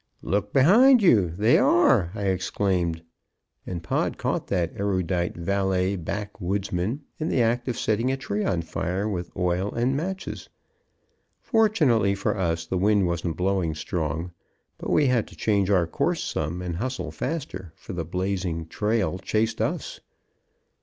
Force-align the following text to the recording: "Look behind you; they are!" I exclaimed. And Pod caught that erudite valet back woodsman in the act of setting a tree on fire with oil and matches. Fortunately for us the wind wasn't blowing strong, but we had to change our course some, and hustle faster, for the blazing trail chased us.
"Look 0.23 0.51
behind 0.51 1.03
you; 1.03 1.29
they 1.29 1.59
are!" 1.59 2.11
I 2.15 2.23
exclaimed. 2.23 3.03
And 3.67 3.83
Pod 3.83 4.17
caught 4.17 4.47
that 4.47 4.73
erudite 4.75 5.37
valet 5.37 5.95
back 5.95 6.41
woodsman 6.41 7.03
in 7.19 7.29
the 7.29 7.43
act 7.43 7.67
of 7.67 7.77
setting 7.77 8.11
a 8.11 8.17
tree 8.17 8.43
on 8.43 8.63
fire 8.63 9.07
with 9.07 9.29
oil 9.37 9.71
and 9.71 9.95
matches. 9.95 10.49
Fortunately 11.39 12.15
for 12.15 12.35
us 12.35 12.65
the 12.65 12.79
wind 12.79 13.05
wasn't 13.05 13.37
blowing 13.37 13.75
strong, 13.75 14.31
but 14.79 14.89
we 14.89 15.05
had 15.05 15.27
to 15.27 15.35
change 15.35 15.69
our 15.69 15.85
course 15.85 16.23
some, 16.23 16.63
and 16.63 16.77
hustle 16.77 17.11
faster, 17.11 17.71
for 17.75 17.93
the 17.93 18.03
blazing 18.03 18.65
trail 18.65 19.19
chased 19.19 19.61
us. 19.61 19.99